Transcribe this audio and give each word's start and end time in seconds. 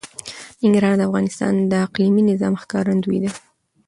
ننګرهار 0.61 0.95
د 0.97 1.01
افغانستان 1.09 1.53
د 1.71 1.73
اقلیمي 1.85 2.23
نظام 2.31 2.53
ښکارندوی 2.61 3.19
ده. 3.23 3.29